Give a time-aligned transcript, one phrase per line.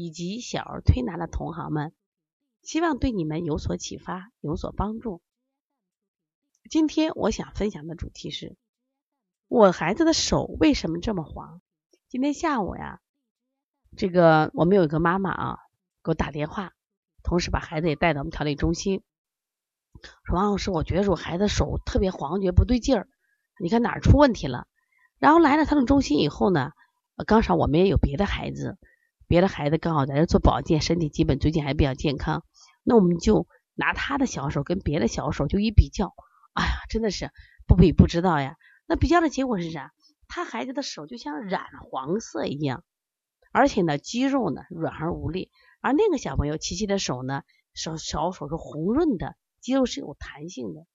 [0.00, 1.92] 以及小儿推拿的同行们，
[2.62, 5.20] 希望对你们有所启发，有所帮助。
[6.70, 8.56] 今天我想分享的主题是：
[9.48, 11.60] 我孩子的手为什么这么黄？
[12.08, 13.00] 今天下午呀，
[13.96, 15.58] 这个我们有一个妈妈啊，
[16.04, 16.74] 给我打电话，
[17.24, 19.02] 同时把孩子也带到我们调理中心，
[20.22, 23.08] 说王老师，我觉得我孩子手特别黄，觉得不对劲儿，
[23.58, 24.68] 你看哪儿出问题了？
[25.18, 26.70] 然后来了他们中心以后呢，
[27.26, 28.78] 刚好我们也有别的孩子。
[29.28, 32.44] 别的孩子刚好在这做保健，身体基本最近还比较健康，
[32.82, 36.14] 那我们就拿他的小手跟别的小手就一比较，
[36.54, 37.30] 哎呀，真的是
[37.66, 38.56] 不比不知道呀。
[38.86, 39.92] 那比较的结果是啥？
[40.28, 42.84] 他孩子的手就像染黄色一样，
[43.52, 45.50] 而且呢肌肉呢软而无力，
[45.82, 47.42] 而那个小朋友琪琪的手呢
[47.74, 50.86] 手小手是红润的，肌肉是有弹性的。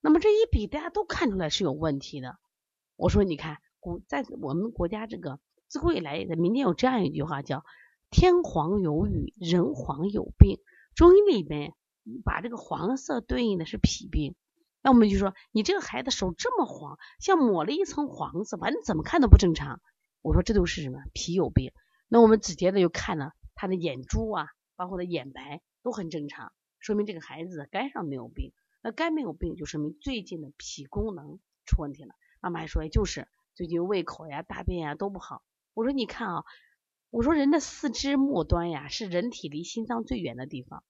[0.00, 2.38] 那么这一比，大家都看出来是有问题的。
[2.94, 5.40] 我说你看古在我们国家这个。
[5.68, 7.62] 自古以来，在民间有这样一句话，叫
[8.10, 10.58] “天黄有雨，人黄有病”。
[10.96, 11.74] 中医里边
[12.24, 14.34] 把这个黄色对应的是脾病。
[14.80, 19.82] 那我们就说，你这个孩子手这么黄，像抹了一层黄色，反正怎么看都不正常。
[20.22, 21.00] 我说这都是什么？
[21.12, 21.72] 脾有病。
[22.08, 28.52] 那我们直接的就看了他的眼珠啊，包括他眼白都很正常，说明这个孩子肝上没有病。
[28.82, 32.14] 那肝没有病，就说明最近的脾功能出问题了。
[32.40, 35.42] 妈妈还说，就是最近胃口呀、大便呀都不好。
[35.78, 36.44] 我说你看啊，
[37.08, 40.82] 我说人的四肢末端呀，是人体离心脏最远的地方。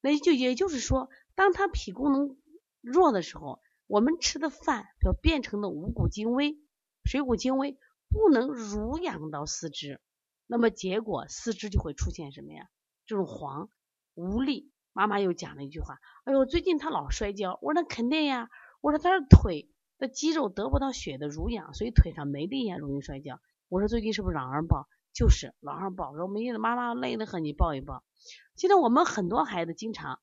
[0.00, 2.36] 那就也就是说，当他脾功能
[2.80, 6.58] 弱的时候，我们吃的饭要变成的五谷精微、
[7.04, 7.78] 水谷精微，
[8.08, 10.00] 不能濡养到四肢，
[10.48, 12.68] 那么结果四肢就会出现什么呀？
[13.06, 13.70] 这种黄
[14.14, 14.72] 无力。
[14.92, 17.60] 妈妈又讲了一句话：哎呦，最近他老摔跤。
[17.62, 18.50] 我说那肯定呀。
[18.80, 23.40] 我说他的腿的肌肉得不到血的濡养，所以腿上没力呀，容易摔跤。
[23.70, 24.88] 我说最近是不是老二抱？
[25.12, 26.16] 就是老二抱。
[26.16, 28.02] 说没妈妈累得很，你抱一抱。
[28.56, 30.18] 现在我们很多孩子经常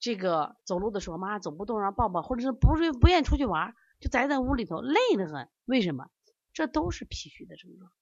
[0.00, 5.48] 这个走路的时候，妈走不动，让抱抱，或者是不是不愿意出去玩，就宅在屋里头，累得很。
[5.66, 6.10] 为什么？
[6.52, 7.92] 这都是脾虚的症状。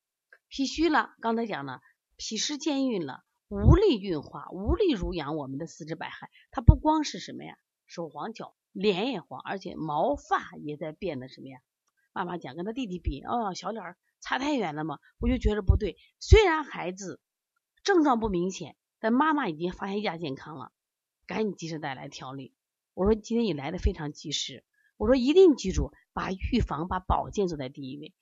[0.48, 1.82] 脾虚了，刚才讲了，
[2.16, 6.28] 脾湿健运了，无力运化，无力濡养我们的四肢百骸。
[6.50, 11.58] 它不光是什么呀，手黄脚，脸也黄，而且毛发也在变得什么呀？
[12.14, 13.98] 妈妈讲跟他弟弟比，哦，小脸儿。
[14.22, 15.98] 差太远了嘛，我就觉得不对。
[16.18, 17.20] 虽然孩子
[17.82, 20.72] 症状不明显，但妈妈已经发现亚健康了，
[21.26, 22.54] 赶紧及时带来调理。
[22.94, 24.64] 我说今天你来的非常及时，
[24.96, 28.14] 我说一定记住把预防、把保健做在第一位。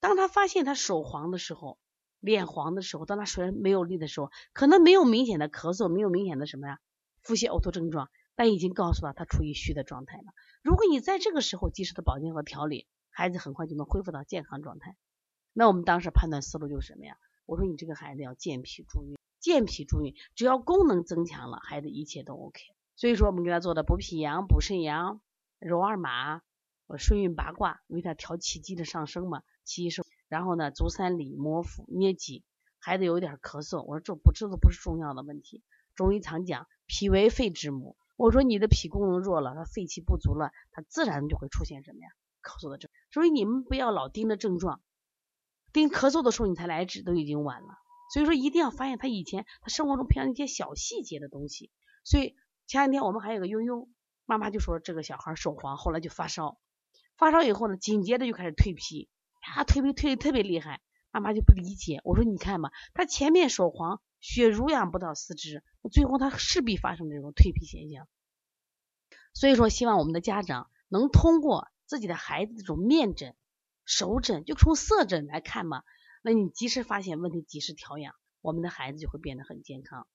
[0.00, 1.78] 当他发现他手黄的时候，
[2.18, 6.80] 脸黄的时候，当他虽然没有力的时候，可能没有明显的咳嗽，没有明显的什么呀
[7.22, 10.24] 腹泻、呕吐症状，但已经告诉他他处于虚的状态了。
[10.62, 14.96] 如果你在这个时候及时的保健和调理，孩子很快就能恢复到健康状态。
[15.58, 17.16] 那我们当时判断思路就是什么呀？
[17.46, 22.60] 我说你这个孩子要健脾助运，健脾助运，只要功能增强了，孩子一切都 OK。
[22.94, 25.22] 所以说我们给他做的补脾阳、补肾阳、
[25.58, 26.42] 揉二马、
[26.98, 30.04] 顺运八卦，为他调气机的上升嘛，气机升。
[30.28, 32.44] 然后呢，足三里、摩腹、捏脊，
[32.78, 35.62] 孩子有点咳嗽，我说这不这都不是重要的问题。
[35.94, 42.10] 中医常讲脾为肺之母，我说你的脾功能弱了，他肺气不足了，他自然就会出现什么呀？
[42.42, 42.90] 咳嗽的症。
[43.10, 44.82] 所以你们不要老盯着症状。
[45.76, 47.68] 盯咳嗽的时候你才来治，都已经晚了。
[48.10, 51.70] 所以说一定要发现他以前他生活中培养一些小细节的东西。
[52.02, 52.34] 所以
[52.66, 53.86] 前两天我们还有个悠悠
[54.24, 56.58] 妈妈就说这个小孩手黄，后来就发烧，
[57.18, 59.10] 发烧以后呢，紧接着就开始蜕皮，
[59.54, 60.80] 啊蜕皮蜕的特别厉害，
[61.10, 62.00] 妈妈就不理解。
[62.04, 65.62] 我说你看嘛，他前面手黄，血濡养不到四肢，
[65.92, 68.08] 最后他势必发生这种蜕皮现象。
[69.34, 73.36] 所以说希望我们的家长能通过自己的孩子这种面诊。
[73.86, 75.84] 手诊就从色诊来看嘛，
[76.20, 80.06] 那你及时发现问题，及时调养，我们的孩子就会变得很健康。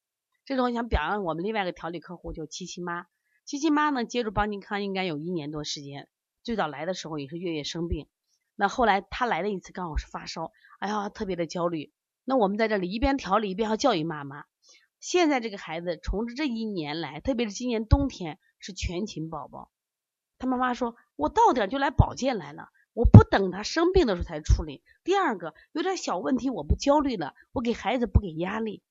[0.46, 3.08] 这种想表扬我们另外一个调理客户，就七七妈。
[3.46, 6.10] 七七妈呢，接触邦尼康应该有一年多时间，
[6.44, 8.08] 最早来的时候也是月月生病，
[8.56, 11.94] 那后来她来了一次，刚好是发烧，哎呀，特别的焦虑。
[12.26, 14.44] 那我们在这里一边调理一边要教育妈妈。
[15.00, 19.72] 现在这个孩子从这一年来，特别是今年冬天是全勤宝宝，
[20.38, 22.70] 他妈妈说，我到点就来保健来了。
[22.94, 24.84] 我不等他生病的时候才处理。
[25.04, 28.84] 第二个，有点小问题我不焦虑了，我给孩子不给压力。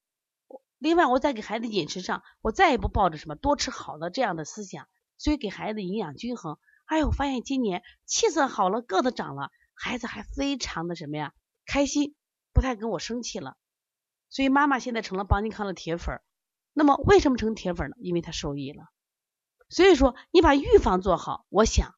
[0.78, 4.88] 另外，我在给孩子饮食上，我再也不抱着什么多吃好的这样的思想，
[5.18, 6.58] 所以给孩子营养均衡。
[6.86, 11.34] 哎呦，我发现今年气色好了，个子长了，孩子还非常的什么呀，
[11.66, 12.14] 开心，
[12.52, 13.56] 不太跟我生气了。
[14.30, 16.20] 所以妈妈现在成了邦尼康的铁粉。
[16.72, 17.96] 那么为什么成铁粉呢？
[18.00, 18.84] 因为他受益了。
[19.68, 21.94] 所以说你把预防做好，我想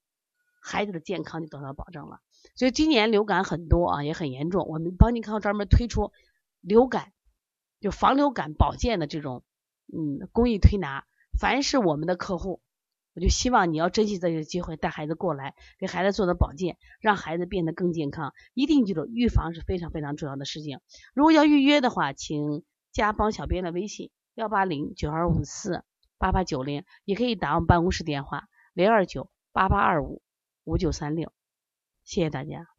[0.63, 2.21] 孩子的健康就得到保证了。
[2.55, 4.67] 所以今年流感很多啊，也很严重。
[4.69, 6.13] 我们邦尼康专门推出
[6.61, 7.13] 流感
[7.81, 9.43] 就防流感保健的这种
[9.93, 11.05] 嗯公益推拿。
[11.39, 12.61] 凡是我们的客户，
[13.15, 18.33] 我就希望你要珍惜这个机会，带孩子过来，给孩子做的保健，让孩子变得更健康。
[18.55, 20.81] 一定记住，预防是非常非常重要的事情。
[21.13, 22.63] 如果要预约的话，请
[22.93, 25.83] 加帮小编的微信幺八零九二五四。
[26.19, 28.45] 八八九零也可以打我们办公室电话
[28.75, 30.23] 零二九八八二五
[30.65, 31.33] 五九三六
[32.05, 32.73] 谢谢大家。